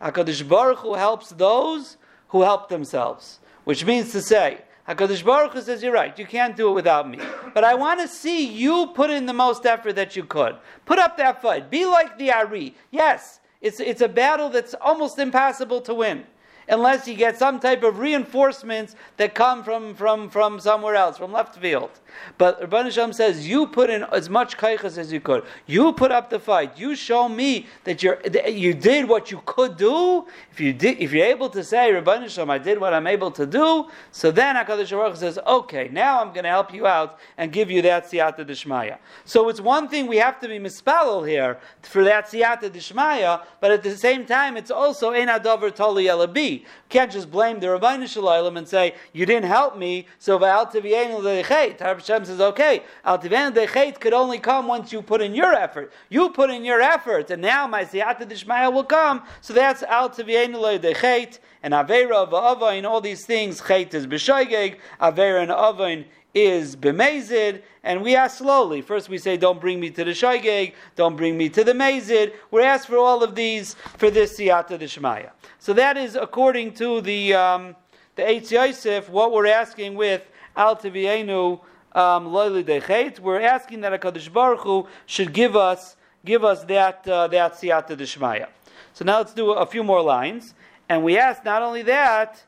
Hakadosh 0.00 0.48
Baruch 0.48 0.78
Hu 0.78 0.94
helps 0.94 1.30
those 1.30 1.96
who 2.28 2.42
help 2.42 2.68
themselves, 2.68 3.40
which 3.64 3.84
means 3.84 4.12
to 4.12 4.20
say 4.20 4.62
Hakadosh 4.88 5.24
Baruch 5.24 5.52
Hu 5.54 5.62
says, 5.62 5.82
"You're 5.82 5.92
right. 5.92 6.18
You 6.18 6.26
can't 6.26 6.56
do 6.56 6.68
it 6.68 6.72
without 6.72 7.08
me. 7.08 7.18
But 7.54 7.64
I 7.64 7.74
want 7.74 8.00
to 8.00 8.08
see 8.08 8.46
you 8.46 8.88
put 8.88 9.10
in 9.10 9.24
the 9.26 9.32
most 9.32 9.64
effort 9.64 9.94
that 9.94 10.14
you 10.14 10.24
could. 10.24 10.56
Put 10.84 10.98
up 10.98 11.16
that 11.16 11.40
fight. 11.40 11.70
Be 11.70 11.86
like 11.86 12.18
the 12.18 12.32
Ari. 12.32 12.74
Yes, 12.90 13.40
it's 13.62 13.80
it's 13.80 14.02
a 14.02 14.08
battle 14.08 14.50
that's 14.50 14.74
almost 14.74 15.18
impossible 15.18 15.80
to 15.82 15.94
win. 15.94 16.26
Unless 16.68 17.06
you 17.06 17.14
get 17.14 17.38
some 17.38 17.60
type 17.60 17.82
of 17.82 17.98
reinforcements 17.98 18.96
that 19.16 19.34
come 19.34 19.62
from, 19.62 19.94
from, 19.94 20.28
from 20.30 20.60
somewhere 20.60 20.94
else, 20.94 21.18
from 21.18 21.32
left 21.32 21.56
field. 21.56 21.90
But 22.38 22.60
Rabban 22.60 22.92
Shalom 22.92 23.12
says, 23.12 23.46
you 23.48 23.66
put 23.66 23.90
in 23.90 24.04
as 24.04 24.30
much 24.30 24.56
kaichas 24.56 24.98
as 24.98 25.12
you 25.12 25.20
could. 25.20 25.44
You 25.66 25.92
put 25.92 26.12
up 26.12 26.30
the 26.30 26.38
fight. 26.38 26.78
You 26.78 26.94
show 26.94 27.28
me 27.28 27.66
that, 27.84 28.02
you're, 28.02 28.20
that 28.24 28.54
you 28.54 28.72
did 28.74 29.08
what 29.08 29.30
you 29.30 29.42
could 29.44 29.76
do. 29.76 30.26
If, 30.52 30.60
you 30.60 30.76
if 30.80 31.12
you're 31.12 31.26
able 31.26 31.48
to 31.50 31.64
say, 31.64 31.90
Rabban 31.90 32.28
Shalom, 32.28 32.50
I 32.50 32.58
did 32.58 32.80
what 32.80 32.94
I'm 32.94 33.06
able 33.06 33.30
to 33.32 33.46
do, 33.46 33.88
so 34.12 34.30
then 34.30 34.56
HaKadosh 34.56 34.90
Baruch 34.90 35.16
says, 35.16 35.38
okay, 35.46 35.88
now 35.92 36.20
I'm 36.20 36.28
going 36.28 36.44
to 36.44 36.50
help 36.50 36.72
you 36.72 36.86
out 36.86 37.18
and 37.36 37.52
give 37.52 37.70
you 37.70 37.82
that 37.82 38.04
siyata 38.04 38.44
dishmaya. 38.44 38.98
So 39.24 39.48
it's 39.48 39.60
one 39.60 39.88
thing 39.88 40.06
we 40.06 40.16
have 40.18 40.40
to 40.40 40.48
be 40.48 40.58
mispalel 40.58 41.28
here 41.28 41.58
for 41.82 42.04
that 42.04 42.26
siyata 42.26 42.70
dishmaya, 42.70 43.42
but 43.60 43.70
at 43.70 43.82
the 43.82 43.96
same 43.96 44.24
time, 44.24 44.56
it's 44.56 44.70
also 44.70 45.12
in 45.12 45.28
adover 45.28 45.74
toli 45.74 46.06
elabi. 46.54 46.64
Can't 46.88 47.10
just 47.10 47.30
blame 47.30 47.60
the 47.60 47.70
Rabbi 47.70 48.04
Shalom 48.06 48.56
and 48.56 48.68
say, 48.68 48.94
you 49.12 49.26
didn't 49.26 49.46
help 49.46 49.76
me, 49.76 50.06
so 50.18 50.38
tivienu 50.38 51.78
Hashem 51.78 52.24
says, 52.24 52.40
okay, 52.40 52.82
Al 53.04 53.18
Dechet 53.18 54.00
could 54.00 54.12
only 54.12 54.38
come 54.38 54.66
once 54.66 54.92
you 54.92 55.02
put 55.02 55.20
in 55.20 55.34
your 55.34 55.52
effort. 55.54 55.92
You 56.08 56.30
put 56.30 56.50
in 56.50 56.64
your 56.64 56.80
effort, 56.80 57.30
and 57.30 57.42
now 57.42 57.66
my 57.66 57.84
Siyata 57.84 58.28
Dishmaya 58.28 58.72
will 58.72 58.84
come. 58.84 59.22
So 59.40 59.52
that's 59.52 59.82
Al 59.82 60.10
Dechet, 60.10 61.38
and 61.62 61.74
Avera 61.74 62.30
Va'avain, 62.30 62.88
all 62.88 63.00
these 63.00 63.24
things. 63.24 63.60
Chet 63.66 63.94
is 63.94 64.06
B'shoigeg, 64.06 64.78
Avera 65.00 65.42
and 65.42 65.50
Avain 65.50 66.04
is 66.34 66.76
bemazid, 66.76 67.62
and 67.82 68.02
we 68.02 68.16
ask 68.16 68.38
slowly. 68.38 68.82
First, 68.82 69.08
we 69.08 69.18
say, 69.18 69.36
"Don't 69.36 69.60
bring 69.60 69.80
me 69.80 69.90
to 69.90 70.04
the 70.04 70.10
shaygeg, 70.10 70.74
don't 70.96 71.16
bring 71.16 71.36
me 71.38 71.48
to 71.50 71.64
the 71.64 71.72
mazid." 71.72 72.32
We're 72.50 72.62
asked 72.62 72.88
for 72.88 72.98
all 72.98 73.22
of 73.22 73.34
these 73.34 73.74
for 73.98 74.10
this 74.10 74.38
siyata 74.38 74.78
deshmaya. 74.78 75.30
So 75.58 75.72
that 75.74 75.96
is 75.96 76.16
according 76.16 76.74
to 76.74 77.00
the 77.00 77.34
um, 77.34 77.76
the 78.16 78.22
Eitz 78.22 78.50
Yosef, 78.50 79.08
what 79.08 79.32
we're 79.32 79.46
asking 79.46 79.94
with 79.94 80.28
al 80.56 80.76
tivienu 80.76 81.60
um, 81.94 82.32
we're 82.32 83.40
asking 83.40 83.80
that 83.82 84.00
HaKadosh 84.00 84.32
Baruch 84.32 84.60
Hu 84.62 84.86
should 85.06 85.32
give 85.32 85.54
us, 85.54 85.96
give 86.24 86.44
us 86.44 86.64
that, 86.64 87.06
uh, 87.06 87.28
that 87.28 87.54
siyata 87.54 87.96
deshmaya. 87.96 88.48
So 88.92 89.04
now 89.04 89.18
let's 89.18 89.32
do 89.32 89.52
a 89.52 89.64
few 89.64 89.84
more 89.84 90.02
lines. 90.02 90.54
And 90.88 91.04
we 91.04 91.16
ask 91.16 91.44
not 91.44 91.62
only 91.62 91.82
that, 91.82 92.42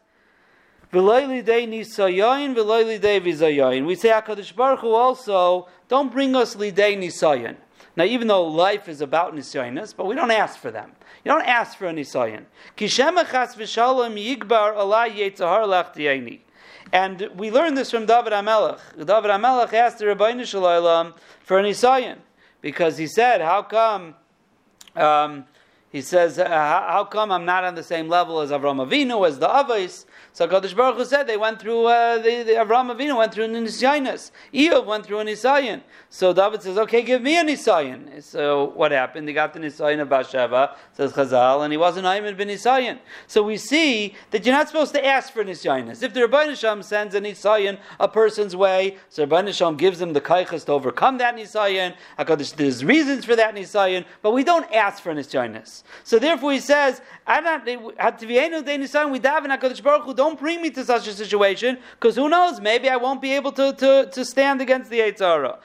we 3.86 3.94
say 3.94 4.10
HaKadosh 4.10 4.54
Baruch 4.56 4.80
Hu 4.80 4.94
also, 4.94 5.68
don't 5.88 6.12
bring 6.12 6.34
us 6.36 6.56
lidei 6.56 6.96
nisayon. 6.96 7.56
Now, 7.96 8.04
even 8.04 8.28
though 8.28 8.44
life 8.44 8.88
is 8.88 9.00
about 9.00 9.34
nisayonis, 9.34 9.94
but 9.96 10.06
we 10.06 10.14
don't 10.14 10.30
ask 10.30 10.58
for 10.58 10.70
them. 10.70 10.92
You 11.24 11.32
don't 11.32 11.46
ask 11.46 11.78
for 11.78 11.86
a 11.86 11.94
v'shalom 13.56 14.14
yigbar 14.16 14.76
and 16.92 17.28
we 17.34 17.50
learn 17.50 17.74
this 17.74 17.90
from 17.90 18.06
David 18.06 18.32
Amelech. 18.32 18.78
David 18.96 19.30
Amelech 19.30 19.72
asked 19.72 19.98
the 19.98 20.04
Rabbeinu 20.04 20.46
Shalom 20.46 21.14
for 21.40 21.58
an 21.58 21.66
Isayan 21.66 22.18
because 22.60 22.96
he 22.96 23.06
said, 23.06 23.40
"How 23.40 23.62
come?" 23.62 24.14
Um, 24.94 25.46
he 25.90 26.02
says, 26.02 26.38
uh, 26.38 26.48
"How 26.48 27.04
come 27.04 27.30
I'm 27.32 27.44
not 27.44 27.64
on 27.64 27.74
the 27.74 27.82
same 27.82 28.08
level 28.08 28.40
as 28.40 28.50
Avram 28.50 28.86
Avinu 28.86 29.26
as 29.26 29.38
the 29.38 29.48
Avos?" 29.48 30.04
So 30.32 30.46
Kadosh 30.46 30.76
Baruch 30.76 30.96
Hu 30.96 31.04
said 31.04 31.26
they 31.26 31.36
went 31.36 31.60
through 31.60 31.86
uh, 31.86 32.18
the, 32.18 32.42
the 32.42 32.52
Avram 32.52 32.94
Avinu 32.94 33.16
went 33.16 33.32
through 33.32 33.44
an 33.44 33.54
Nisyanis. 33.54 34.30
Eov 34.52 34.84
went 34.84 35.06
through 35.06 35.20
an 35.20 35.28
Nisayan. 35.28 35.80
So 36.10 36.32
David 36.32 36.62
says, 36.62 36.76
"Okay, 36.76 37.02
give 37.02 37.22
me 37.22 37.38
a 37.38 37.44
Nisayan." 37.44 38.22
So 38.22 38.72
what 38.74 38.92
happened? 38.92 39.28
He 39.28 39.34
got 39.34 39.54
the 39.54 39.60
Nisayan 39.60 40.00
of 40.00 40.08
Bathsheba, 40.08 40.76
says 40.92 41.12
Chazal, 41.12 41.62
and 41.62 41.72
he 41.72 41.76
wasn't 41.76 42.06
Ayman 42.06 42.36
bin 42.36 42.48
Nisayan. 42.48 42.98
So 43.26 43.42
we 43.42 43.56
see 43.56 44.14
that 44.32 44.44
you're 44.44 44.54
not 44.54 44.66
supposed 44.66 44.92
to 44.94 45.06
ask 45.06 45.32
for 45.32 45.44
Nisyanis. 45.44 46.02
If 46.02 46.12
the 46.12 46.22
Rabbi 46.22 46.48
Nisham 46.48 46.82
sends 46.82 47.14
a 47.14 47.20
Nisayan 47.20 47.78
a 48.00 48.08
person's 48.08 48.54
way, 48.54 48.98
so 49.08 49.22
Rabbi 49.22 49.48
Nisham 49.48 49.78
gives 49.78 50.00
them 50.00 50.12
the 50.12 50.20
kaichas 50.20 50.66
to 50.66 50.72
overcome 50.72 51.18
that 51.18 51.36
Nisayan. 51.36 51.94
There's 52.56 52.84
reasons 52.84 53.24
for 53.24 53.36
that 53.36 53.54
Nisayan, 53.54 54.04
but 54.20 54.32
we 54.32 54.44
don't 54.44 54.70
ask 54.72 55.02
for 55.02 55.14
So 56.04 56.18
therefore, 56.18 56.52
he 56.52 56.60
says, 56.60 57.00
Hu 57.26 57.92
don't 60.14 60.38
bring 60.38 60.62
me 60.62 60.70
to 60.70 60.84
such 60.84 61.08
a 61.08 61.12
situation, 61.12 61.78
because 61.98 62.16
who 62.16 62.28
knows, 62.28 62.60
maybe 62.60 62.88
I 62.88 62.96
won't 62.96 63.20
be 63.20 63.32
able 63.32 63.52
to, 63.52 63.72
to, 63.72 64.08
to 64.12 64.24
stand 64.24 64.60
against 64.60 64.90
the 64.90 65.00
Yetzer 65.00 65.18
Hara. 65.18 65.58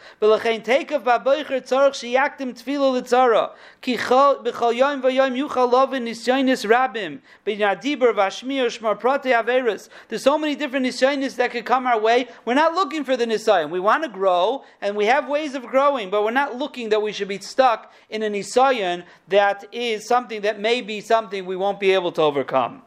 There's 10.10 10.24
so 10.24 10.38
many 10.38 10.56
different 10.56 10.86
nisyonis 10.86 11.36
that 11.36 11.52
could 11.52 11.66
come 11.66 11.88
our 11.88 12.00
way. 12.00 12.28
We're 12.46 12.54
not 12.54 12.74
looking 12.74 13.04
for 13.04 13.18
the 13.18 13.26
nisayon. 13.26 13.70
We 13.70 13.80
want 13.80 14.04
to 14.04 14.10
grow, 14.10 14.64
and 14.82 14.96
we 14.96 15.06
have 15.06 15.28
ways 15.28 15.56
of 15.56 15.64
growing, 15.64 16.10
but 16.10 16.24
we're 16.24 16.32
not 16.32 16.56
looking 16.56 16.90
that 16.90 17.02
we 17.02 17.12
should 17.12 17.28
be 17.28 17.40
stuck 17.40 17.92
in 18.10 18.24
a 18.24 18.30
nisayon 18.30 19.04
that 19.28 19.66
is 19.72 20.01
something 20.02 20.42
that 20.42 20.60
may 20.60 20.82
be 20.82 21.02
something 21.02 21.46
we 21.46 21.56
won't 21.56 21.80
be 21.80 21.92
able 21.92 22.12
to 22.14 22.22
overcome. 22.22 22.82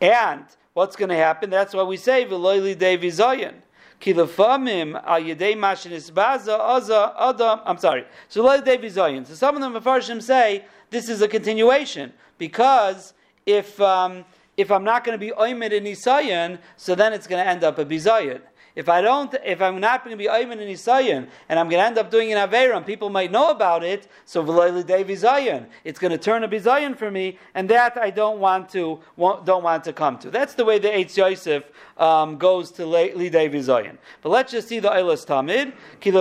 And 0.00 0.44
what's 0.74 0.96
going 0.96 1.08
to 1.08 1.16
happen? 1.16 1.50
That's 1.50 1.74
why 1.74 1.82
we 1.82 1.96
say 1.96 2.24
v'loyli 2.24 2.78
devi 2.78 3.08
zayin. 3.08 3.54
Kilafamim 4.00 5.02
al 5.06 5.20
yedei 5.22 5.54
mashin 5.54 6.14
baza 6.14 6.58
aza 6.58 7.14
adam. 7.18 7.60
I'm 7.64 7.78
sorry. 7.78 8.04
So 8.28 8.42
some 8.42 9.56
of 9.56 9.62
them 9.62 9.74
Mepharshim 9.74 10.22
say 10.22 10.64
this 10.90 11.08
is 11.08 11.22
a 11.22 11.28
continuation 11.28 12.12
because 12.38 13.14
if 13.46 13.80
um, 13.80 14.24
if 14.56 14.70
I'm 14.70 14.84
not 14.84 15.04
going 15.04 15.18
to 15.18 15.24
be 15.24 15.32
oimed 15.32 15.72
in 15.72 15.84
Isayan, 15.84 16.58
so 16.76 16.94
then 16.94 17.12
it's 17.12 17.26
going 17.26 17.42
to 17.42 17.48
end 17.48 17.64
up 17.64 17.78
a 17.78 17.84
bizayin. 17.84 18.40
If 18.76 18.90
I 18.90 19.00
don't, 19.00 19.34
if 19.42 19.62
I'm 19.62 19.80
not 19.80 20.04
going 20.04 20.16
to 20.16 20.18
be 20.22 20.28
Ayman 20.28 20.60
in 20.60 20.68
Isayan, 20.68 21.28
and 21.48 21.58
I'm 21.58 21.70
going 21.70 21.80
to 21.80 21.86
end 21.86 21.96
up 21.96 22.10
doing 22.10 22.30
an 22.30 22.48
Avera, 22.48 22.76
and 22.76 22.84
people 22.84 23.08
might 23.08 23.32
know 23.32 23.50
about 23.50 23.82
it, 23.82 24.06
so 24.26 24.44
V'layli 24.44 24.86
Devi 24.86 25.14
Zayin, 25.14 25.64
it's 25.82 25.98
going 25.98 26.10
to 26.10 26.18
turn 26.18 26.44
a 26.44 26.48
Bizayan 26.48 26.94
for 26.94 27.10
me, 27.10 27.38
and 27.54 27.70
that 27.70 27.96
I 27.96 28.10
don't 28.10 28.38
want 28.38 28.68
to, 28.70 29.00
don't 29.16 29.62
want 29.62 29.82
to 29.84 29.94
come 29.94 30.18
to. 30.18 30.30
That's 30.30 30.52
the 30.52 30.66
way 30.66 30.78
the 30.78 30.88
Eitz 30.88 31.16
Yosef 31.16 31.64
um, 31.96 32.36
goes 32.36 32.70
to 32.72 32.82
Lidei 32.82 33.50
Vizayin. 33.50 33.96
But 34.20 34.28
let's 34.28 34.52
just 34.52 34.68
see 34.68 34.78
the 34.78 34.90
Eilas 34.90 35.24
Tamid. 35.24 35.72
Ki 36.00 36.12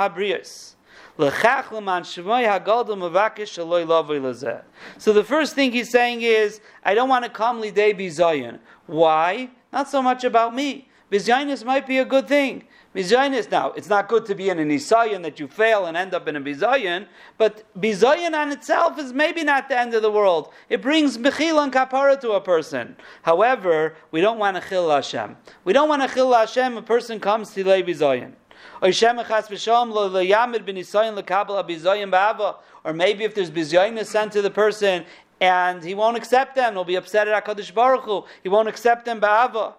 habriyos. 0.00 0.74
So 1.20 1.26
the 5.12 5.24
first 5.24 5.54
thing 5.54 5.72
he's 5.72 5.90
saying 5.90 6.22
is, 6.22 6.60
I 6.84 6.94
don't 6.94 7.08
want 7.08 7.24
to 7.24 7.30
come 7.30 7.60
lidei 7.60 7.94
bizayin. 7.94 8.58
Why? 8.86 9.50
Not 9.72 9.88
so 9.88 10.02
much 10.02 10.24
about 10.24 10.54
me. 10.54 10.88
Bizayinis 11.10 11.64
might 11.64 11.86
be 11.86 11.98
a 11.98 12.04
good 12.04 12.28
thing. 12.28 12.64
Bizayinis, 12.94 13.50
now, 13.50 13.72
it's 13.72 13.88
not 13.88 14.08
good 14.08 14.26
to 14.26 14.34
be 14.34 14.48
in 14.48 14.58
an 14.58 14.68
Isayan 14.68 15.22
that 15.22 15.38
you 15.38 15.46
fail 15.46 15.86
and 15.86 15.96
end 15.96 16.12
up 16.14 16.26
in 16.26 16.36
a 16.36 16.40
Bizayin, 16.40 17.06
but 17.38 17.64
Bizayin 17.80 18.34
on 18.34 18.50
itself 18.50 18.98
is 18.98 19.12
maybe 19.12 19.44
not 19.44 19.68
the 19.68 19.78
end 19.78 19.94
of 19.94 20.02
the 20.02 20.10
world. 20.10 20.52
It 20.68 20.82
brings 20.82 21.18
Bechil 21.18 21.62
and 21.62 21.72
Kapara 21.72 22.20
to 22.20 22.32
a 22.32 22.40
person. 22.40 22.96
However, 23.22 23.94
we 24.10 24.20
don't 24.20 24.38
want 24.38 24.56
to 24.56 24.68
Chil 24.68 24.90
Hashem. 24.90 25.36
We 25.64 25.72
don't 25.72 25.88
want 25.88 26.02
to 26.02 26.08
Chil 26.08 26.32
Hashem, 26.32 26.76
a 26.76 26.82
person 26.82 27.20
comes 27.20 27.50
to 27.52 27.64
Lei 27.64 27.82
Bizayin. 27.82 28.32
Or 28.82 28.88
maybe 32.94 33.24
if 33.24 33.34
there's 33.34 33.50
bizayin 33.50 34.06
sent 34.06 34.32
to 34.32 34.40
the 34.40 34.50
person 34.50 35.04
and 35.40 35.82
he 35.84 35.94
won't 35.94 36.16
accept 36.16 36.54
them, 36.54 36.72
he'll 36.74 36.84
be 36.84 36.94
upset 36.94 37.28
at 37.28 37.44
HaKadosh 37.44 37.74
Baruch 37.74 38.04
Hu. 38.04 38.24
He 38.42 38.48
won't 38.48 38.68
accept 38.68 39.04
them 39.04 39.20
ba'ava. 39.20 39.74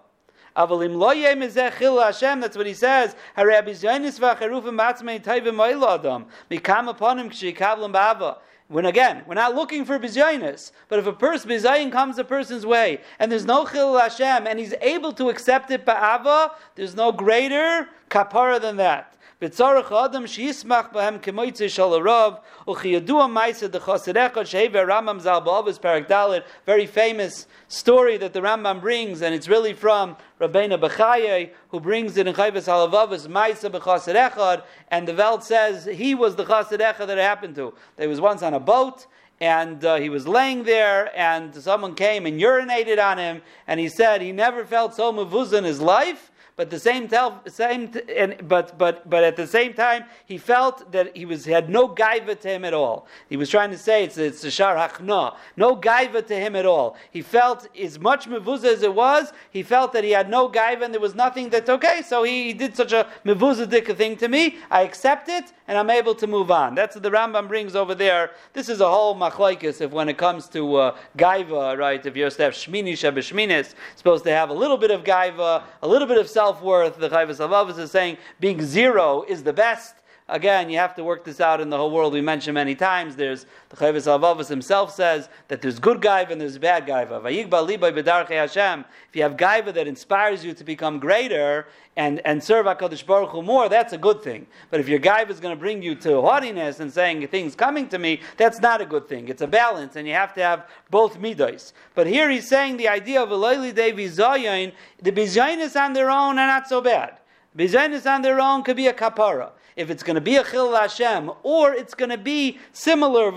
Avalim 0.56 0.96
lo 0.96 2.00
Hashem. 2.02 2.40
That's 2.40 2.56
what 2.56 2.66
he 2.66 2.74
says. 2.74 3.16
Harei 3.36 3.66
bizyonis 3.66 4.20
v'acherufim 4.20 4.78
b'atzmei 4.78 5.20
tayvim 5.22 5.58
adam. 5.84 6.26
Mikam 6.50 6.88
upon 6.88 7.18
him 7.18 7.30
k'shikavlim 7.30 7.92
ba'ava. 7.92 8.38
When 8.72 8.86
again, 8.86 9.22
we're 9.26 9.34
not 9.34 9.54
looking 9.54 9.84
for 9.84 9.98
bizyonis, 9.98 10.72
but 10.88 10.98
if 10.98 11.06
a 11.06 11.12
person 11.12 11.50
bizayin 11.50 11.92
comes 11.92 12.16
a 12.16 12.24
person's 12.24 12.64
way 12.64 13.02
and 13.18 13.30
there's 13.30 13.44
no 13.44 13.66
chil 13.66 13.98
Hashem 13.98 14.46
and 14.46 14.58
he's 14.58 14.72
able 14.80 15.12
to 15.12 15.28
accept 15.28 15.70
it 15.70 15.84
ba'ava, 15.84 16.52
there's 16.74 16.96
no 16.96 17.12
greater 17.12 17.86
kapara 18.08 18.58
than 18.58 18.78
that. 18.78 19.14
B'tzarech 19.42 19.90
adam 19.90 20.22
sheyismach 20.22 20.92
b'hem 20.92 21.18
kemoitze 21.18 21.66
shalarav 21.66 22.38
uchiyadua 22.64 23.28
ma'isa 23.28 23.68
dechaserecha 23.68 24.44
sheheve 24.44 24.86
Rambam 24.86 25.20
Zal 25.20 25.42
Ba'avos 25.42 25.80
Parak 25.80 26.06
Dalit. 26.06 26.44
Very 26.64 26.86
famous 26.86 27.48
story 27.66 28.16
that 28.18 28.34
the 28.34 28.40
Rambam 28.40 28.80
brings, 28.80 29.20
and 29.20 29.34
it's 29.34 29.48
really 29.48 29.72
from 29.72 30.16
Rabbeinu 30.40 30.80
Bechaye, 30.80 31.50
who 31.70 31.80
brings 31.80 32.16
it 32.16 32.28
in 32.28 32.34
Chayvus 32.34 32.68
Halavavos 32.68 33.26
Ma'isa 33.26 33.68
b'chaserechad, 33.68 34.62
and 34.92 35.08
the 35.08 35.14
Welt 35.14 35.42
says 35.42 35.86
he 35.86 36.14
was 36.14 36.36
the 36.36 36.44
chaserecha 36.44 37.04
that 37.04 37.18
it 37.18 37.22
happened 37.22 37.56
to. 37.56 37.74
There 37.96 38.08
was 38.08 38.20
once 38.20 38.44
on 38.44 38.54
a 38.54 38.60
boat, 38.60 39.08
and 39.40 39.84
uh, 39.84 39.96
he 39.96 40.08
was 40.08 40.28
laying 40.28 40.62
there, 40.62 41.10
and 41.18 41.52
someone 41.52 41.96
came 41.96 42.26
and 42.26 42.40
urinated 42.40 43.04
on 43.04 43.18
him, 43.18 43.42
and 43.66 43.80
he 43.80 43.88
said 43.88 44.22
he 44.22 44.30
never 44.30 44.64
felt 44.64 44.94
so 44.94 45.12
mavuz 45.12 45.52
in 45.52 45.64
his 45.64 45.80
life 45.80 46.30
but 46.56 46.70
the 46.70 46.78
same 46.78 47.08
tel, 47.08 47.42
same 47.46 47.88
t- 47.88 48.00
and 48.16 48.36
but 48.46 48.76
but 48.78 49.08
but 49.08 49.24
at 49.24 49.36
the 49.36 49.46
same 49.46 49.72
time 49.72 50.04
he 50.26 50.36
felt 50.36 50.92
that 50.92 51.16
he 51.16 51.24
was 51.24 51.44
had 51.46 51.70
no 51.70 51.88
gaiva 51.88 52.38
to 52.40 52.48
him 52.48 52.64
at 52.64 52.74
all. 52.74 53.06
He 53.28 53.36
was 53.36 53.48
trying 53.48 53.70
to 53.70 53.78
say 53.78 54.04
it's 54.04 54.18
it's 54.18 54.44
a 54.44 54.50
shar 54.50 54.76
hachna, 54.76 55.36
no 55.56 55.76
gaiva 55.76 56.26
to 56.26 56.34
him 56.34 56.54
at 56.54 56.66
all. 56.66 56.96
He 57.10 57.22
felt 57.22 57.68
as 57.76 57.98
much 57.98 58.28
mevuzah 58.28 58.72
as 58.74 58.82
it 58.82 58.94
was, 58.94 59.32
he 59.50 59.62
felt 59.62 59.92
that 59.94 60.04
he 60.04 60.10
had 60.10 60.28
no 60.28 60.48
gaiva 60.48 60.82
and 60.82 60.92
there 60.92 61.00
was 61.00 61.14
nothing 61.14 61.48
that's 61.48 61.70
okay. 61.70 62.02
So 62.02 62.22
he, 62.22 62.44
he 62.48 62.52
did 62.52 62.76
such 62.76 62.92
a 62.92 63.08
mevuzah 63.24 63.96
thing 63.96 64.16
to 64.16 64.28
me. 64.28 64.56
I 64.70 64.82
accept 64.82 65.28
it 65.28 65.52
and 65.68 65.78
I'm 65.78 65.90
able 65.90 66.14
to 66.16 66.26
move 66.26 66.50
on. 66.50 66.74
That's 66.74 66.96
what 66.96 67.02
the 67.02 67.10
Rambam 67.10 67.48
brings 67.48 67.74
over 67.74 67.94
there. 67.94 68.32
This 68.52 68.68
is 68.68 68.80
a 68.80 68.88
whole 68.88 69.14
machlaikis 69.14 69.80
if 69.80 69.90
when 69.90 70.08
it 70.08 70.18
comes 70.18 70.48
to 70.48 70.76
uh, 70.76 70.96
gaiva, 71.16 71.78
right? 71.78 72.04
If 72.04 72.16
you're 72.16 72.30
to 72.30 72.42
have 72.42 72.52
shmini 72.52 72.92
shebeshminis, 72.92 73.74
supposed 73.96 74.24
to 74.24 74.30
have 74.30 74.50
a 74.50 74.52
little 74.52 74.76
bit 74.76 74.90
of 74.90 75.02
gaiva, 75.02 75.62
a 75.82 75.88
little 75.88 76.08
bit 76.08 76.18
of 76.18 76.28
self 76.28 76.41
worth. 76.50 76.98
The 76.98 77.08
Chayvus 77.08 77.38
Avavas 77.38 77.78
is 77.78 77.90
saying 77.90 78.16
being 78.40 78.60
zero 78.62 79.22
is 79.28 79.42
the 79.44 79.52
best. 79.52 79.94
Again, 80.32 80.70
you 80.70 80.78
have 80.78 80.94
to 80.94 81.04
work 81.04 81.24
this 81.24 81.42
out 81.42 81.60
in 81.60 81.68
the 81.68 81.76
whole 81.76 81.90
world. 81.90 82.14
We 82.14 82.22
mentioned 82.22 82.54
many 82.54 82.74
times. 82.74 83.16
There's 83.16 83.44
the 83.68 83.76
Chavis 83.76 84.06
Avavas 84.06 84.48
himself 84.48 84.90
says 84.90 85.28
that 85.48 85.60
there's 85.60 85.78
good 85.78 86.00
gaiva 86.00 86.30
and 86.30 86.40
there's 86.40 86.56
bad 86.56 86.86
gaiva. 86.86 87.18
If 87.30 89.16
you 89.16 89.22
have 89.22 89.36
gaiva 89.36 89.74
that 89.74 89.86
inspires 89.86 90.42
you 90.42 90.54
to 90.54 90.64
become 90.64 90.98
greater 90.98 91.66
and, 91.96 92.22
and 92.24 92.42
serve 92.42 92.64
Hakadosh 92.64 93.04
Baruch 93.04 93.28
Hu 93.28 93.42
more, 93.42 93.68
that's 93.68 93.92
a 93.92 93.98
good 93.98 94.22
thing. 94.22 94.46
But 94.70 94.80
if 94.80 94.88
your 94.88 95.00
gaiva 95.00 95.28
is 95.28 95.38
going 95.38 95.54
to 95.54 95.60
bring 95.60 95.82
you 95.82 95.94
to 95.96 96.22
haughtiness 96.22 96.80
and 96.80 96.90
saying 96.90 97.26
things 97.28 97.54
coming 97.54 97.86
to 97.90 97.98
me, 97.98 98.22
that's 98.38 98.58
not 98.58 98.80
a 98.80 98.86
good 98.86 99.06
thing. 99.06 99.28
It's 99.28 99.42
a 99.42 99.46
balance, 99.46 99.96
and 99.96 100.08
you 100.08 100.14
have 100.14 100.32
to 100.32 100.42
have 100.42 100.66
both 100.88 101.18
midos. 101.20 101.74
But 101.94 102.06
here 102.06 102.30
he's 102.30 102.48
saying 102.48 102.78
the 102.78 102.88
idea 102.88 103.22
of 103.22 103.30
a 103.32 103.36
loyli 103.36 103.74
devi 103.74 104.08
zayin. 104.08 104.72
The 105.02 105.12
bizayin 105.12 105.58
is 105.58 105.76
on 105.76 105.92
their 105.92 106.08
own 106.08 106.38
and 106.38 106.48
not 106.48 106.68
so 106.68 106.80
bad. 106.80 107.18
Bizayin 107.54 107.92
is 107.92 108.06
on 108.06 108.22
their 108.22 108.40
own 108.40 108.62
could 108.62 108.76
be 108.76 108.86
a 108.86 108.94
kapara 108.94 109.50
if 109.76 109.90
it's 109.90 110.02
going 110.02 110.14
to 110.14 110.20
be 110.20 110.36
a 110.36 110.44
chil 110.44 110.74
Hashem, 110.74 111.30
or 111.42 111.72
it's 111.72 111.94
going 111.94 112.10
to 112.10 112.18
be 112.18 112.58
similar, 112.72 113.30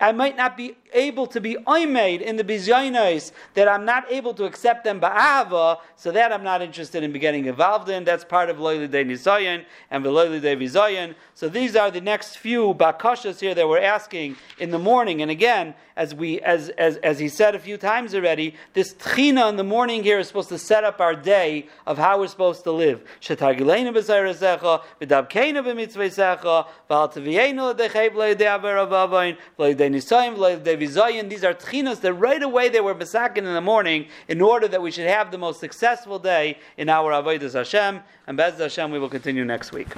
I 0.00 0.12
might 0.12 0.36
not 0.36 0.56
be 0.56 0.76
able 0.92 1.26
to 1.26 1.40
be 1.40 1.56
oimed 1.66 2.20
in 2.20 2.36
the 2.36 2.44
bizyainos 2.44 3.32
that 3.54 3.68
I'm 3.68 3.84
not 3.84 4.10
able 4.10 4.34
to 4.34 4.44
accept 4.44 4.84
them 4.84 5.00
ba'ava, 5.00 5.78
so 5.96 6.10
that 6.12 6.32
I'm 6.32 6.42
not 6.42 6.62
interested 6.62 7.02
in 7.02 7.12
getting 7.12 7.46
involved 7.46 7.88
in. 7.88 8.04
That's 8.04 8.24
part 8.24 8.50
of 8.50 8.58
loyli 8.58 8.90
de 8.90 9.04
nisayan 9.04 9.64
and 9.90 10.04
veloyli 10.04 10.40
de 10.40 10.56
vizayan. 10.56 11.14
So 11.34 11.48
these 11.48 11.76
are 11.76 11.90
the 11.90 12.00
next 12.00 12.36
few 12.36 12.74
bakashas 12.74 13.40
here 13.40 13.54
that 13.54 13.68
we're 13.68 13.80
asking 13.80 14.36
in 14.58 14.70
the 14.70 14.78
morning. 14.78 15.22
And 15.22 15.30
again, 15.30 15.74
as 15.96 16.14
we 16.14 16.40
as 16.40 16.68
as 16.70 16.96
as 16.98 17.18
he 17.18 17.28
said 17.28 17.54
a 17.54 17.58
few 17.58 17.76
times 17.76 18.14
already, 18.14 18.54
this 18.72 18.94
tchina 18.94 19.48
in 19.50 19.56
the 19.56 19.64
morning 19.64 20.02
here 20.02 20.18
is 20.18 20.28
supposed 20.28 20.48
to 20.50 20.58
set 20.58 20.84
up 20.84 21.00
our 21.00 21.14
day 21.14 21.66
of 21.86 21.98
how 21.98 22.18
we're 22.18 22.26
supposed 22.28 22.64
to 22.64 22.72
live. 22.72 23.02
V'dabkeina 23.20 23.92
b'mitzvaysecha, 25.62 26.66
v'al 26.88 27.10
Vizayin, 30.80 31.28
these 31.28 31.44
are 31.44 31.54
tchinas 31.54 32.00
that 32.00 32.14
right 32.14 32.42
away 32.42 32.68
they 32.68 32.80
were 32.80 32.94
besakin 32.94 33.38
in 33.38 33.54
the 33.54 33.60
morning 33.60 34.06
in 34.28 34.40
order 34.40 34.66
that 34.68 34.80
we 34.80 34.90
should 34.90 35.06
have 35.06 35.30
the 35.30 35.38
most 35.38 35.60
successful 35.60 36.18
day 36.18 36.58
in 36.76 36.88
our 36.88 37.12
Avodah 37.12 37.52
Hashem. 37.52 38.00
And 38.26 38.36
Bez 38.36 38.58
Hashem, 38.58 38.90
we 38.90 38.98
will 38.98 39.08
continue 39.08 39.44
next 39.44 39.72
week. 39.72 39.88